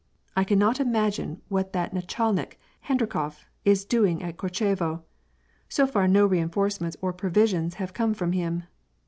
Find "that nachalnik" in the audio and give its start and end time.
1.73-2.57